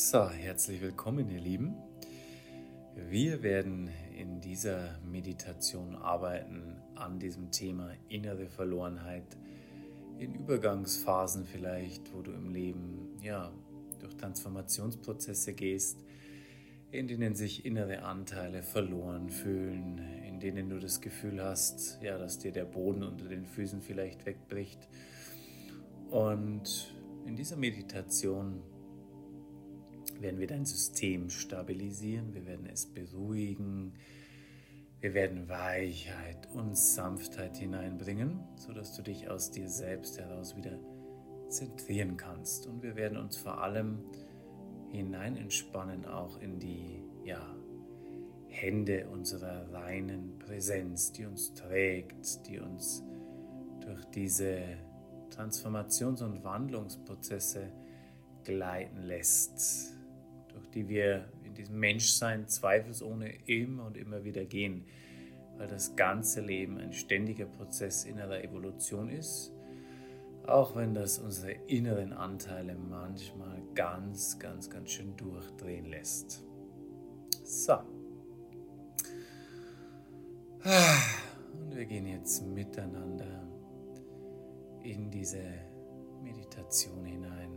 [0.00, 1.74] So, herzlich willkommen, ihr Lieben.
[3.10, 9.24] Wir werden in dieser Meditation arbeiten an diesem Thema innere Verlorenheit
[10.20, 13.50] in Übergangsphasen vielleicht, wo du im Leben ja
[13.98, 15.98] durch Transformationsprozesse gehst,
[16.92, 22.38] in denen sich innere Anteile verloren fühlen, in denen du das Gefühl hast, ja, dass
[22.38, 24.78] dir der Boden unter den Füßen vielleicht wegbricht.
[26.08, 26.94] Und
[27.26, 28.62] in dieser Meditation
[30.20, 33.92] werden wir dein System stabilisieren, wir werden es beruhigen,
[35.00, 40.78] wir werden Weichheit und Sanftheit hineinbringen, sodass du dich aus dir selbst heraus wieder
[41.48, 42.66] zentrieren kannst.
[42.66, 44.00] Und wir werden uns vor allem
[44.90, 47.54] hinein entspannen, auch in die ja,
[48.48, 53.04] Hände unserer reinen Präsenz, die uns trägt, die uns
[53.80, 54.60] durch diese
[55.30, 57.70] Transformations- und Wandlungsprozesse
[58.42, 59.97] gleiten lässt
[60.58, 64.84] durch die wir in diesem Menschsein zweifelsohne immer und immer wieder gehen,
[65.56, 69.52] weil das ganze Leben ein ständiger Prozess innerer Evolution ist,
[70.46, 76.44] auch wenn das unsere inneren Anteile manchmal ganz, ganz, ganz schön durchdrehen lässt.
[77.44, 77.74] So.
[80.64, 83.46] Und wir gehen jetzt miteinander
[84.82, 85.42] in diese
[86.22, 87.47] Meditation hinein.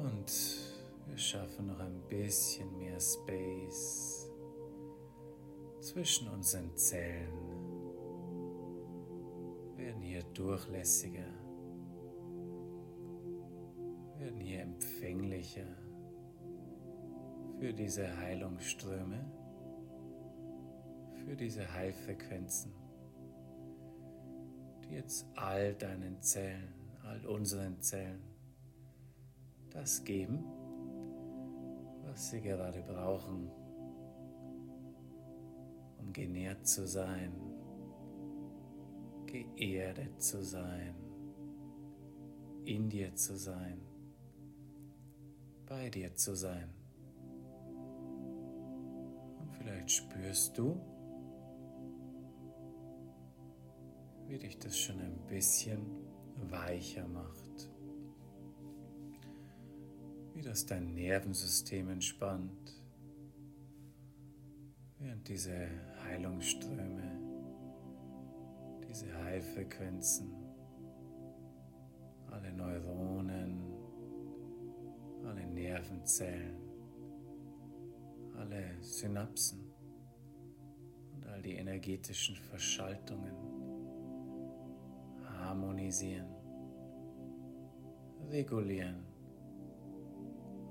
[0.00, 0.30] Und
[1.06, 4.30] wir schaffen noch ein bisschen mehr Space
[5.80, 7.32] zwischen unseren Zellen.
[9.76, 11.26] Wir werden hier durchlässiger,
[14.18, 15.66] wir werden hier empfänglicher
[17.58, 19.24] für diese Heilungsströme,
[21.24, 22.72] für diese Heilfrequenzen,
[24.84, 28.35] die jetzt all deinen Zellen, all unseren Zellen
[29.76, 30.42] das geben,
[32.04, 33.50] was sie gerade brauchen,
[35.98, 37.32] um genährt zu sein,
[39.26, 40.94] geerdet zu sein,
[42.64, 43.80] in dir zu sein,
[45.66, 46.70] bei dir zu sein.
[49.40, 50.80] Und vielleicht spürst du,
[54.26, 55.80] wie dich das schon ein bisschen
[56.50, 57.45] weicher macht
[60.36, 62.78] wie das dein Nervensystem entspannt,
[64.98, 65.66] während diese
[66.04, 67.10] Heilungsströme,
[68.86, 70.30] diese Heilfrequenzen,
[72.30, 73.62] alle Neuronen,
[75.24, 76.60] alle Nervenzellen,
[78.36, 79.72] alle Synapsen
[81.14, 83.34] und all die energetischen Verschaltungen
[85.38, 86.28] harmonisieren,
[88.28, 89.15] regulieren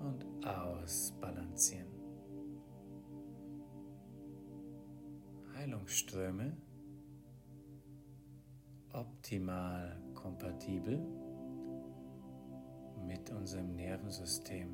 [0.05, 1.87] und ausbalancieren.
[5.55, 6.55] Heilungsströme
[8.93, 10.99] optimal kompatibel
[13.05, 14.69] mit unserem Nervensystem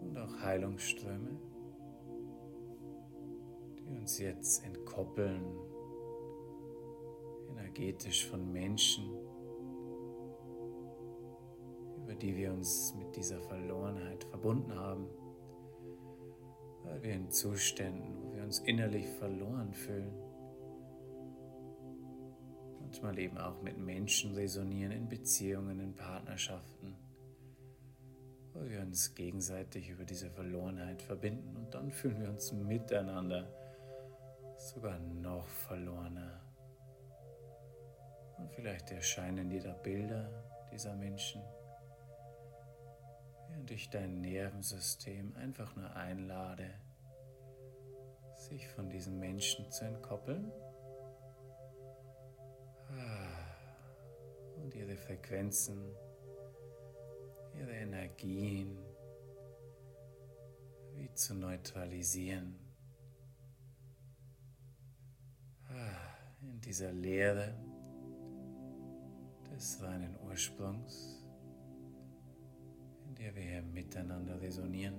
[0.00, 1.30] und auch Heilungsströme,
[3.78, 5.44] die uns jetzt entkoppeln
[7.50, 9.08] energetisch von Menschen,
[12.22, 15.08] die wir uns mit dieser Verlorenheit verbunden haben,
[16.84, 20.12] weil wir in Zuständen, wo wir uns innerlich verloren fühlen,
[22.80, 26.96] manchmal eben auch mit Menschen resonieren, in Beziehungen, in Partnerschaften,
[28.54, 31.56] wo wir uns gegenseitig über diese Verlorenheit verbinden.
[31.56, 33.52] Und dann fühlen wir uns miteinander
[34.56, 36.40] sogar noch verlorener.
[38.38, 40.30] Und vielleicht erscheinen dir da Bilder
[40.72, 41.42] dieser Menschen
[43.58, 46.70] während ich dein Nervensystem einfach nur einlade,
[48.36, 50.52] sich von diesen Menschen zu entkoppeln
[52.88, 55.90] ah, und ihre Frequenzen,
[57.58, 58.78] ihre Energien
[60.94, 62.56] wie zu neutralisieren.
[65.68, 67.54] Ah, in dieser Leere
[69.50, 71.17] des reinen Ursprungs
[73.18, 74.94] der wir hier miteinander resonieren.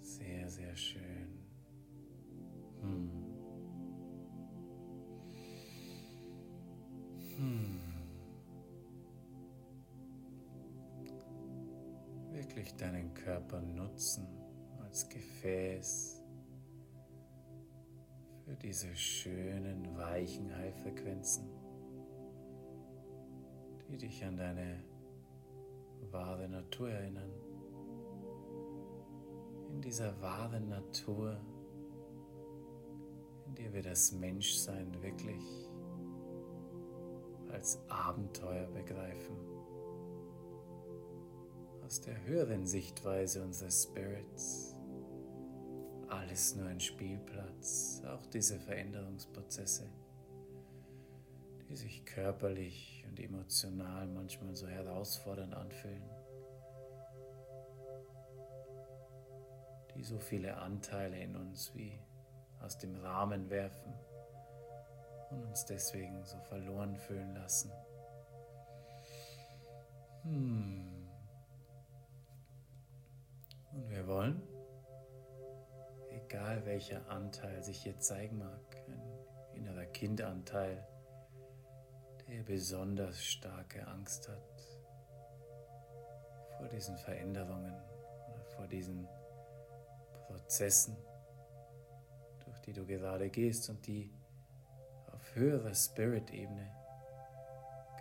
[0.00, 1.38] Sehr, sehr schön.
[2.80, 3.10] Hm.
[7.36, 7.80] Hm.
[12.32, 14.26] Wirklich deinen Körper nutzen
[14.80, 16.22] als Gefäß
[18.44, 21.50] für diese schönen, weichen Heilfrequenzen,
[23.98, 24.80] die dich an deine
[26.10, 27.32] wahre Natur erinnern.
[29.70, 31.36] In dieser wahren Natur,
[33.46, 35.68] in der wir das Menschsein wirklich
[37.50, 39.36] als Abenteuer begreifen.
[41.84, 44.76] Aus der höheren Sichtweise unseres Spirits.
[46.08, 49.90] Alles nur ein Spielplatz, auch diese Veränderungsprozesse,
[51.68, 56.08] die sich körperlich und emotional manchmal so herausfordernd anfühlen,
[59.94, 62.00] die so viele Anteile in uns wie
[62.60, 63.92] aus dem Rahmen werfen
[65.30, 67.70] und uns deswegen so verloren fühlen lassen.
[70.22, 71.08] Hmm.
[73.72, 74.42] Und wir wollen,
[76.10, 79.02] egal welcher Anteil sich jetzt zeigen mag, ein
[79.54, 80.86] innerer Kindanteil,
[82.28, 84.78] der besonders starke Angst hat
[86.56, 87.74] vor diesen Veränderungen
[88.30, 89.08] oder vor diesen
[90.26, 90.96] Prozessen,
[92.44, 94.12] durch die du gerade gehst und die
[95.34, 96.70] höhere Spirit-Ebene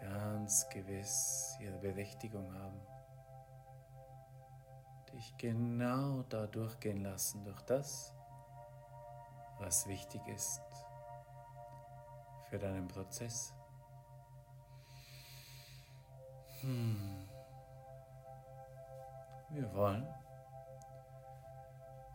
[0.01, 2.79] ganz gewiss ihre Berechtigung haben.
[5.13, 8.13] Dich genau da durchgehen lassen, durch das,
[9.59, 10.61] was wichtig ist
[12.49, 13.56] für deinen Prozess.
[16.61, 17.27] Hm.
[19.49, 20.07] Wir wollen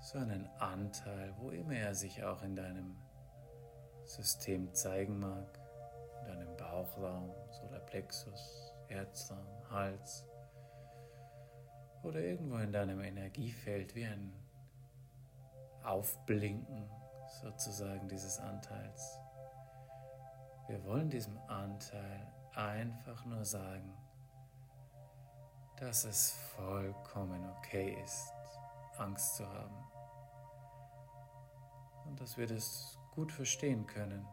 [0.01, 2.97] so einen Anteil, wo immer er sich auch in deinem
[4.05, 5.59] System zeigen mag,
[6.21, 10.27] in deinem Bauchraum, Solarplexus, Herzraum, Hals
[12.03, 14.33] oder irgendwo in deinem Energiefeld wie ein
[15.85, 16.91] Aufblinken
[17.43, 19.19] sozusagen dieses Anteils.
[20.69, 23.95] Wir wollen diesem Anteil einfach nur sagen,
[25.83, 28.33] dass es vollkommen okay ist,
[28.99, 29.75] Angst zu haben.
[32.05, 34.25] Und dass wir das gut verstehen können,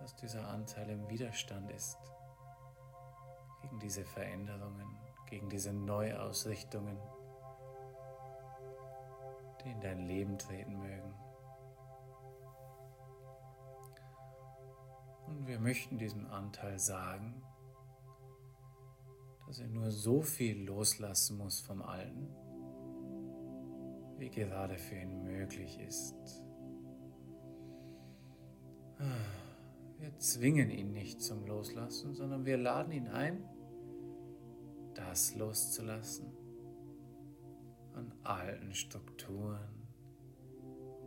[0.00, 1.96] dass dieser Anteil im Widerstand ist
[3.62, 6.98] gegen diese Veränderungen, gegen diese Neuausrichtungen,
[9.64, 11.14] die in dein Leben treten mögen.
[15.26, 17.47] Und wir möchten diesem Anteil sagen,
[19.48, 22.28] dass er nur so viel loslassen muss vom Alten,
[24.18, 26.44] wie gerade für ihn möglich ist.
[29.98, 33.42] Wir zwingen ihn nicht zum Loslassen, sondern wir laden ihn ein,
[34.92, 36.30] das loszulassen
[37.94, 39.88] an alten Strukturen,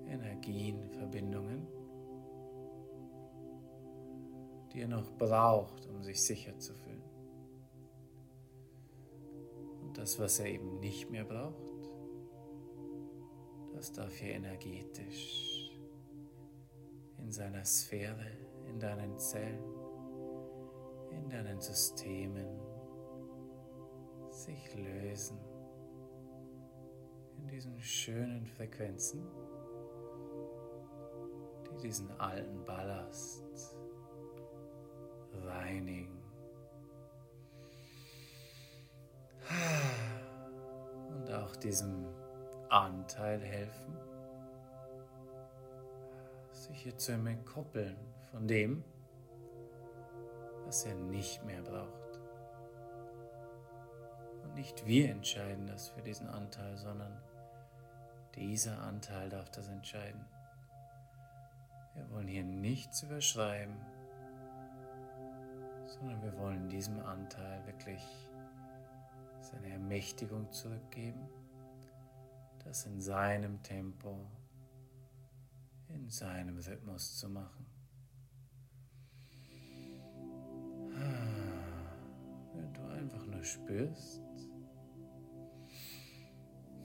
[0.08, 1.68] Energien, Verbindungen,
[4.74, 6.91] die er noch braucht, um sich sicher zu fühlen.
[10.02, 11.72] Das, was er eben nicht mehr braucht,
[13.72, 15.80] das darf hier energetisch
[17.20, 18.26] in seiner Sphäre,
[18.68, 19.64] in deinen Zellen,
[21.12, 22.60] in deinen Systemen
[24.32, 25.38] sich lösen
[27.38, 29.24] in diesen schönen Frequenzen,
[31.70, 33.78] die diesen alten Ballast
[35.32, 36.21] reinigen.
[41.10, 42.06] Und auch diesem
[42.70, 43.98] Anteil helfen,
[46.52, 47.98] sich hier zu entkoppeln
[48.32, 48.84] von dem,
[50.66, 52.20] was er nicht mehr braucht.
[54.44, 57.22] Und nicht wir entscheiden das für diesen Anteil, sondern
[58.36, 60.26] dieser Anteil darf das entscheiden.
[61.96, 63.76] Wir wollen hier nichts überschreiben,
[65.88, 68.02] sondern wir wollen diesem Anteil wirklich
[69.52, 71.28] seine Ermächtigung zurückgeben,
[72.64, 74.28] das in seinem Tempo
[75.90, 77.66] in seinem Rhythmus zu machen.
[82.54, 84.22] Wenn du einfach nur spürst,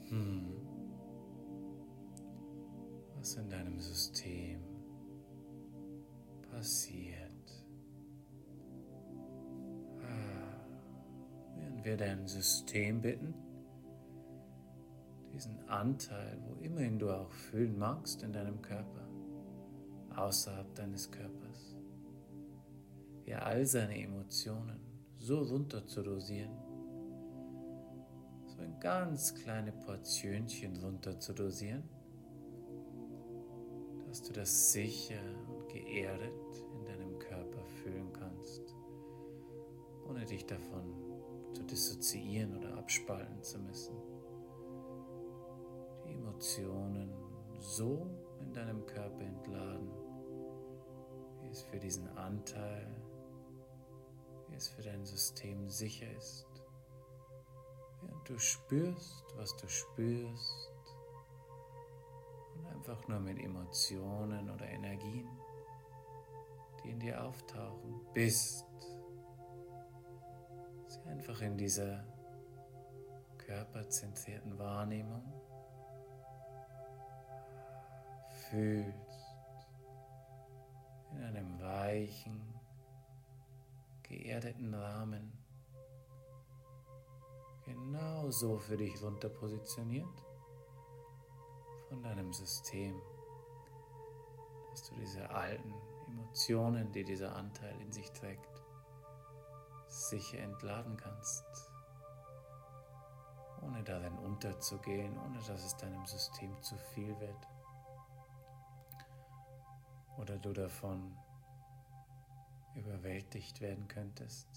[0.09, 0.67] hm,
[3.15, 4.61] was in deinem System
[6.51, 7.26] passiert.
[11.87, 13.33] Wir dein System bitten,
[15.33, 19.07] diesen Anteil, wo immerhin du auch fühlen magst in deinem Körper,
[20.13, 21.77] außerhalb deines Körpers,
[23.25, 24.81] ja all seine Emotionen
[25.15, 26.57] so runter zu dosieren,
[28.47, 31.83] so ein ganz kleine Portionchen runter zu dosieren,
[34.07, 38.75] dass du das sicher und geerdet in deinem Körper fühlen kannst,
[40.05, 41.06] ohne dich davon zu
[41.71, 43.95] dissoziieren oder abspalten zu müssen.
[46.05, 47.13] Die Emotionen
[47.59, 48.07] so
[48.39, 49.91] in deinem Körper entladen,
[51.41, 52.87] wie es für diesen Anteil,
[54.49, 56.47] wie es für dein System sicher ist.
[58.01, 60.71] Während du spürst, was du spürst
[62.55, 65.27] und einfach nur mit Emotionen oder Energien,
[66.83, 68.66] die in dir auftauchen, bist.
[71.09, 72.03] Einfach in dieser
[73.37, 75.23] körperzentrierten Wahrnehmung.
[78.49, 79.17] Fühlst
[81.11, 82.41] in einem weichen,
[84.03, 85.31] geerdeten Rahmen
[87.67, 90.25] genauso für dich runter positioniert
[91.89, 92.95] von deinem System,
[94.71, 95.73] dass du diese alten
[96.07, 98.56] Emotionen, die dieser Anteil in sich trägt,
[99.97, 101.45] sicher entladen kannst,
[103.61, 107.47] ohne darin unterzugehen, ohne dass es deinem System zu viel wird
[110.17, 111.17] oder du davon
[112.75, 114.47] überwältigt werden könntest.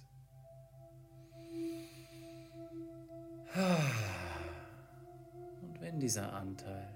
[5.62, 6.92] Und wenn dieser Anteil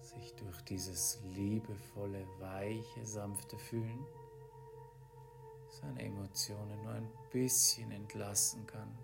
[0.00, 4.04] sich durch dieses liebevolle, weiche, sanfte Fühlen
[5.72, 8.96] seine Emotionen nur ein bisschen entlassen kann,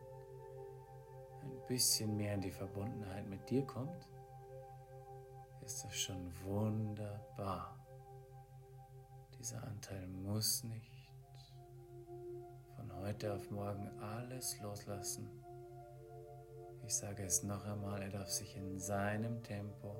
[1.42, 4.06] ein bisschen mehr in die Verbundenheit mit dir kommt,
[5.64, 7.74] ist das schon wunderbar.
[9.38, 11.12] Dieser Anteil muss nicht
[12.76, 15.28] von heute auf morgen alles loslassen.
[16.84, 19.94] Ich sage es noch einmal, er darf sich in seinem Tempo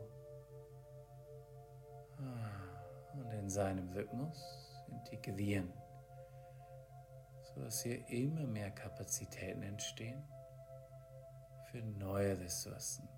[2.18, 4.42] ah, und in seinem Rhythmus
[4.90, 5.72] integrieren,
[7.58, 10.22] sodass hier immer mehr Kapazitäten entstehen
[11.70, 13.08] für neue Ressourcen,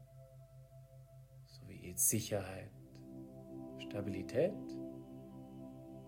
[1.44, 2.70] sowie Sicherheit,
[3.78, 4.54] Stabilität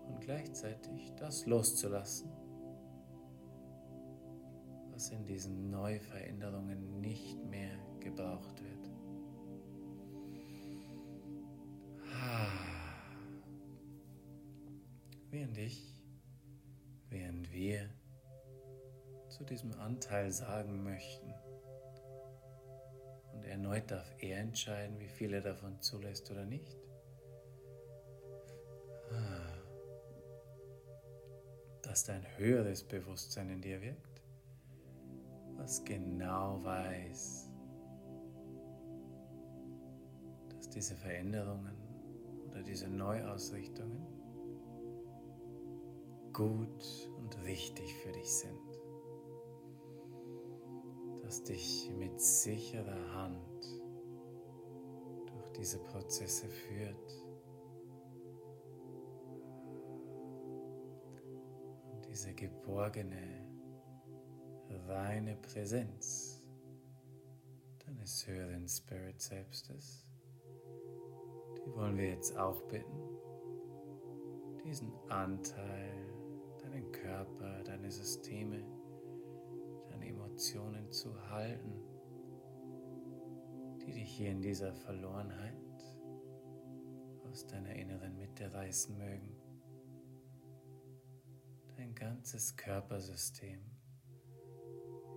[0.07, 2.31] und gleichzeitig das loszulassen,
[4.91, 8.89] was in diesen Neuveränderungen nicht mehr gebraucht wird.
[15.29, 15.92] Während ich,
[19.49, 21.33] diesem Anteil sagen möchten,
[23.33, 26.77] und erneut darf er entscheiden, wie viel er davon zulässt oder nicht.
[31.93, 34.23] dass dein höheres Bewusstsein in dir wirkt,
[35.57, 37.51] was genau weiß,
[40.49, 41.77] dass diese Veränderungen
[42.49, 44.07] oder diese Neuausrichtungen
[46.33, 48.72] gut und richtig für dich sind,
[51.33, 53.81] dass dich mit sicherer Hand
[55.25, 57.25] durch diese Prozesse führt.
[62.07, 63.49] Diese geborgene,
[64.87, 66.43] reine Präsenz
[67.83, 70.05] deines höheren Spirit Selbstes,
[71.57, 73.09] die wollen wir jetzt auch bitten,
[74.63, 75.95] diesen Anteil,
[76.61, 78.63] deinen Körper, deine Systeme,
[80.33, 81.75] Emotionen zu halten,
[83.85, 85.53] die dich hier in dieser Verlorenheit
[87.29, 89.37] aus deiner inneren Mitte reißen mögen.
[91.77, 93.59] Dein ganzes Körpersystem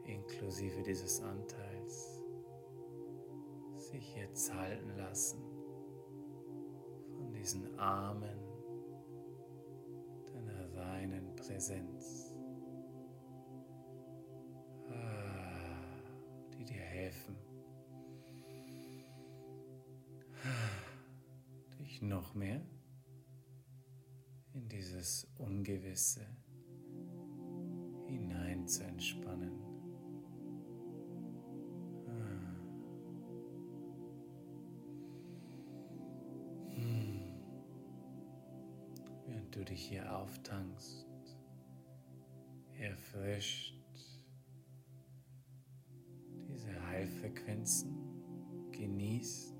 [0.04, 2.22] inklusive dieses Anteils
[3.74, 5.40] sich jetzt halten lassen
[7.16, 8.38] von diesen Armen
[10.34, 12.25] deiner reinen Präsenz,
[16.66, 17.36] dir helfen,
[21.78, 22.60] dich noch mehr
[24.52, 26.26] in dieses Ungewisse
[28.06, 29.52] hinein zu entspannen.
[36.74, 37.22] Hm.
[39.26, 41.06] Während du dich hier auftankst,
[42.78, 43.75] erfrischt
[47.66, 49.54] Heilfrequenzen, genießt,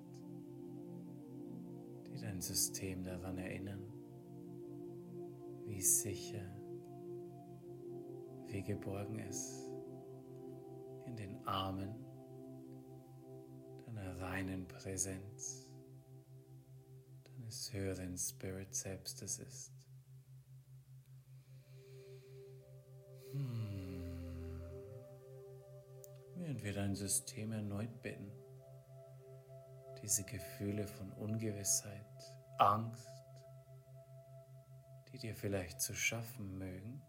[2.06, 3.82] die dein System daran erinnern,
[5.66, 6.54] wie sicher
[8.46, 9.68] wie geborgen ist
[11.06, 11.94] in den Armen
[13.86, 15.68] deiner reinen Präsenz,
[17.25, 19.75] deines höheren Spirit Selbstes ist.
[26.66, 28.28] Wir dein System erneut bitten,
[30.02, 33.08] diese Gefühle von Ungewissheit, Angst,
[35.12, 37.00] die dir vielleicht zu schaffen mögen,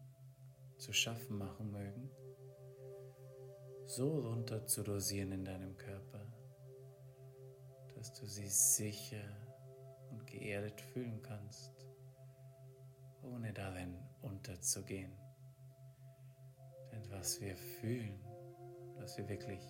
[0.77, 2.07] zu schaffen machen mögen,
[3.87, 6.31] so runter zu dosieren in deinem Körper,
[7.95, 9.25] dass du sie sicher
[10.11, 11.73] und geerdet fühlen kannst,
[13.23, 15.17] ohne darin unterzugehen.
[16.91, 18.26] Denn was wir fühlen,
[19.07, 19.61] was wir wirklich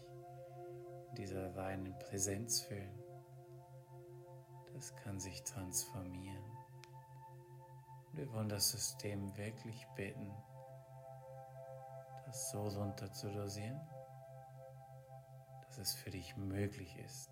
[1.15, 3.00] dieser reinen Präsenz fühlen,
[4.74, 6.44] das kann sich transformieren.
[8.13, 10.34] Wir wollen das System wirklich bitten,
[12.25, 13.79] das so runter zu dosieren,
[15.67, 17.29] dass es für dich möglich ist,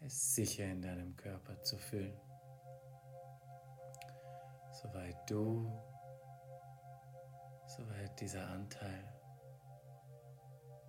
[0.00, 2.18] es sicher in deinem Körper zu fühlen.
[4.80, 5.91] Soweit du,
[8.22, 9.04] dieser Anteil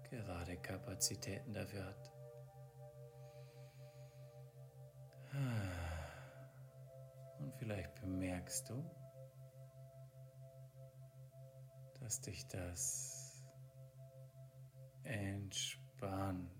[0.03, 2.11] gerade Kapazitäten dafür hat.
[7.39, 8.85] Und vielleicht bemerkst du,
[12.01, 13.43] dass dich das
[15.01, 16.51] entspannt.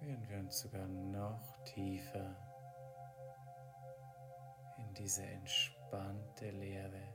[0.00, 2.36] Während wir uns sogar noch tiefer
[4.76, 5.22] in diese
[5.86, 7.14] entspannte Leere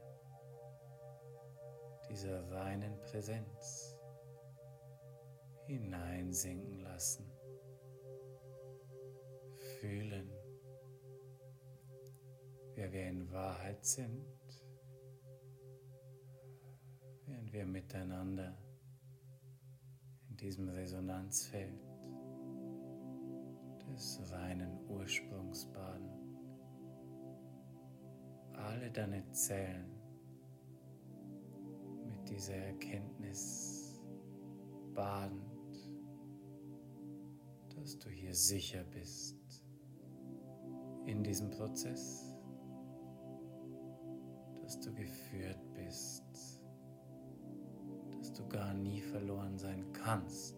[2.09, 3.97] dieser reinen Präsenz
[5.65, 7.29] hineinsinken lassen
[9.79, 10.29] fühlen,
[12.75, 14.25] wer wir in Wahrheit sind,
[17.25, 18.57] während wir miteinander
[20.29, 21.81] in diesem Resonanzfeld
[23.87, 26.20] des reinen Ursprungs baden.
[28.63, 29.89] Alle deine Zellen
[32.07, 33.99] mit dieser Erkenntnis
[34.93, 35.41] badend,
[37.75, 39.63] dass du hier sicher bist
[41.05, 42.35] in diesem Prozess,
[44.61, 46.61] dass du geführt bist,
[48.19, 50.57] dass du gar nie verloren sein kannst,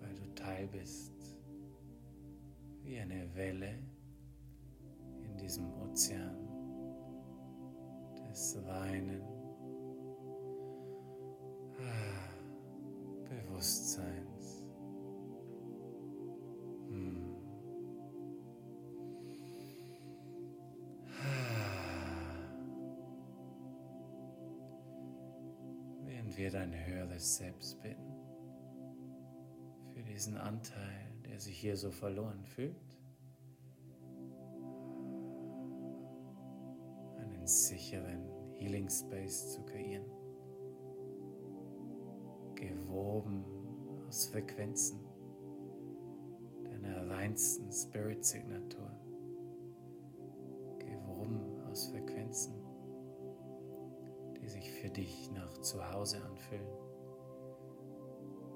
[0.00, 1.38] weil du Teil bist,
[2.82, 3.78] wie eine Welle
[5.98, 6.38] Ozean
[8.30, 9.22] des reinen
[11.76, 14.64] ah, Bewusstseins.
[26.36, 28.14] wir dein höheres Selbst bitten
[29.92, 32.87] für diesen Anteil, der sich hier so verloren fühlt.
[38.88, 40.04] Healing Space zu kreieren,
[42.54, 43.44] gewoben
[44.08, 45.00] aus Frequenzen
[46.64, 48.90] deiner reinsten Spirit-Signatur,
[50.78, 52.54] gewoben aus Frequenzen
[54.40, 56.70] die sich für dich nach Zuhause anfühlen,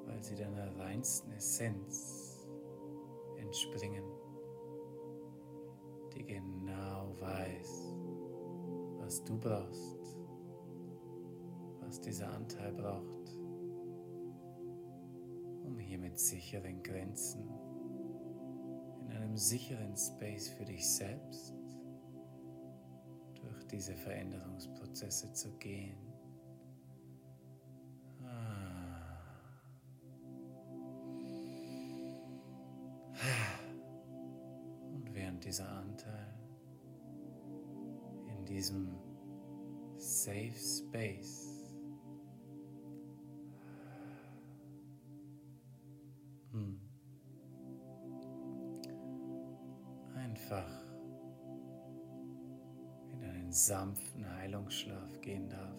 [0.06, 2.46] weil sie deiner reinsten Essenz
[3.36, 4.04] entspringen,
[6.14, 7.96] die genau weiß,
[9.00, 10.01] was du brauchst,
[11.92, 13.36] was dieser Anteil braucht,
[15.62, 17.46] um hier mit sicheren Grenzen
[19.02, 21.54] in einem sicheren Space für dich selbst
[23.70, 26.11] diese Veränderungsprozesse zu gehen.
[50.52, 50.82] Einfach
[53.50, 55.76] sanften Heilungsschlaf gehen darf,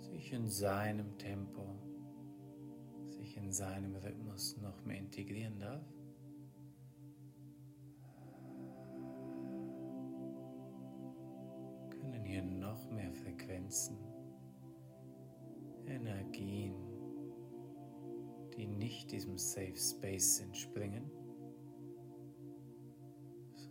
[0.00, 1.64] sich in seinem Tempo,
[3.08, 5.84] sich in seinem Rhythmus noch mehr integrieren darf.
[11.90, 13.96] Können hier noch mehr Frequenzen,
[15.86, 16.74] Energien,
[18.56, 21.10] die nicht diesem Safe Space entspringen,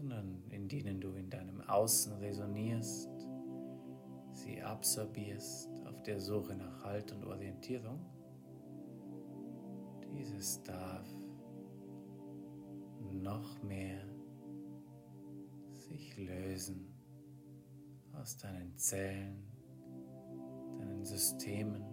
[0.06, 3.10] sondern in denen du in deinem Außen resonierst,
[4.34, 8.00] sie absorbierst, auf der Suche nach Halt und Orientierung,
[10.14, 11.08] dieses darf
[13.14, 14.06] noch mehr
[15.74, 16.94] sich lösen
[18.14, 19.44] aus deinen Zellen,
[20.78, 21.84] deinen Systemen,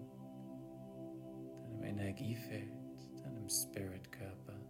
[1.62, 2.74] deinem Energiefeld,
[3.22, 4.60] deinem Spiritkörper,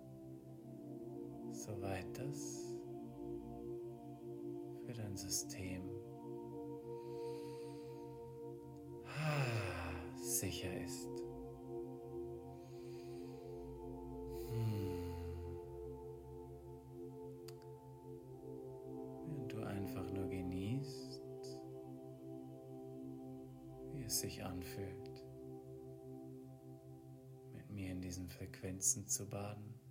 [1.51, 2.72] soweit das
[4.93, 5.83] für dein System
[10.17, 11.09] sicher ist.
[14.51, 15.15] Hm.
[19.27, 21.21] Während du einfach nur genießt,
[23.95, 25.25] wie es sich anfühlt,
[27.53, 29.82] mit mir in diesen Frequenzen zu baden.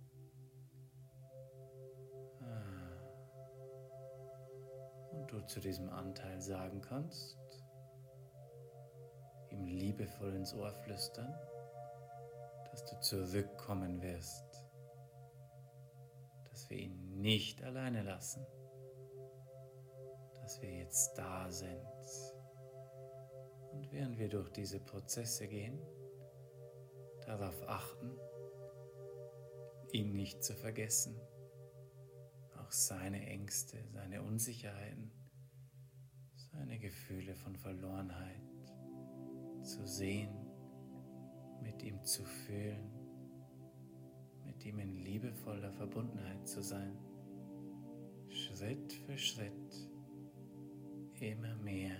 [5.46, 7.38] Zu diesem Anteil sagen kannst,
[9.50, 11.34] ihm liebevoll ins Ohr flüstern,
[12.70, 14.64] dass du zurückkommen wirst,
[16.50, 18.46] dass wir ihn nicht alleine lassen,
[20.40, 21.86] dass wir jetzt da sind.
[23.72, 25.80] Und während wir durch diese Prozesse gehen,
[27.26, 28.18] darauf achten,
[29.92, 31.20] ihn nicht zu vergessen,
[32.58, 35.21] auch seine Ängste, seine Unsicherheiten,
[36.62, 38.40] seine Gefühle von Verlorenheit
[39.62, 40.30] zu sehen,
[41.60, 42.88] mit ihm zu fühlen,
[44.46, 46.96] mit ihm in liebevoller Verbundenheit zu sein,
[48.28, 49.90] Schritt für Schritt
[51.20, 51.96] immer mehr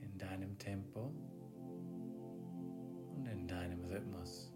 [0.00, 1.12] in deinem Tempo
[3.14, 4.52] und in deinem Rhythmus.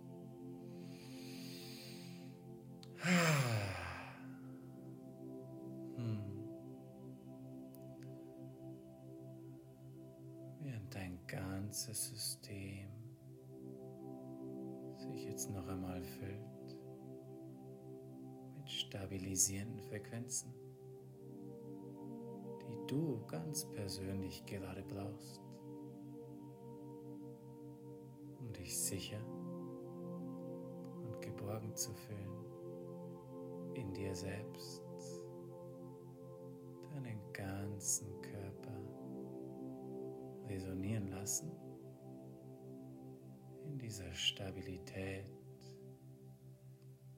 [11.71, 12.89] Ganze System
[14.97, 16.77] sich jetzt noch einmal füllt
[18.57, 20.53] mit stabilisierenden Frequenzen,
[22.61, 25.41] die du ganz persönlich gerade brauchst,
[28.41, 29.25] um dich sicher
[31.05, 32.45] und geborgen zu fühlen
[33.75, 34.83] in dir selbst,
[36.91, 38.20] deinen ganzen
[40.51, 41.51] resonieren lassen
[43.81, 45.27] dieser Stabilität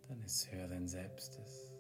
[0.09, 1.73] deines höheren Selbstes.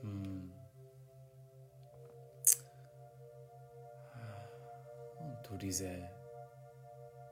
[0.00, 0.52] Hm.
[5.18, 6.08] Und du diese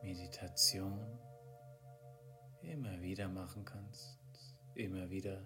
[0.03, 1.19] Meditation
[2.61, 4.19] immer wieder machen kannst,
[4.75, 5.43] immer wieder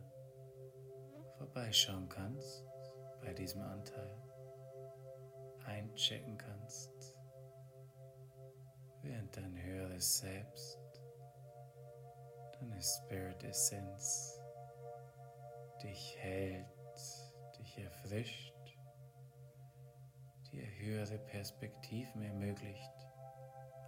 [1.44, 2.64] vorbeischauen kannst
[3.20, 4.16] bei diesem Anteil
[5.66, 6.90] einchecken kannst,
[9.02, 10.78] während dein höheres Selbst,
[12.59, 14.40] deine Spirit-Essenz
[15.83, 16.66] dich hält,
[17.59, 18.78] dich erfrischt,
[20.50, 22.92] dir höhere Perspektiven ermöglicht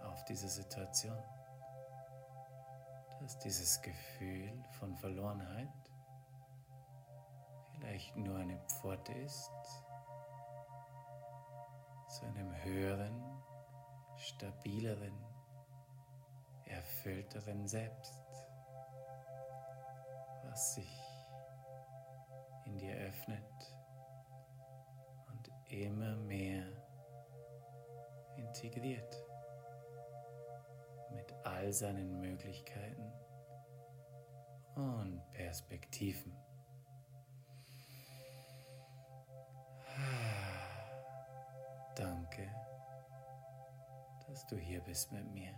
[0.03, 1.23] auf diese Situation,
[3.19, 5.86] dass dieses Gefühl von Verlorenheit
[7.87, 9.49] vielleicht nur eine Pforte ist
[12.09, 13.23] zu einem höheren,
[14.17, 15.13] stabileren,
[16.65, 18.13] erfüllteren Selbst,
[20.43, 20.99] was sich
[22.65, 23.75] in dir öffnet
[25.29, 26.65] und immer mehr
[28.35, 29.15] integriert
[31.11, 33.13] mit all seinen Möglichkeiten
[34.75, 36.46] und Perspektiven.
[44.27, 45.53] Dass du hier bist mit mir.